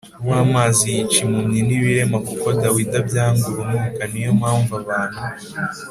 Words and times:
W 0.27 0.31
amazic 0.41 0.85
yice 0.95 1.19
impumyi 1.25 1.59
n 1.67 1.69
ibirema 1.77 2.17
kuko 2.27 2.47
dawidi 2.61 2.95
abyanga 3.01 3.43
urunuka 3.51 4.03
ni 4.11 4.21
yo 4.25 4.31
mpamvu 4.39 4.71
abantu 4.81 5.21